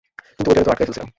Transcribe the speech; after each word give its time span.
কিন্তু 0.35 0.49
ওইটারে 0.49 0.65
তো 0.67 0.71
আটকায় 0.73 0.87
ফেলসিলাম। 0.87 1.07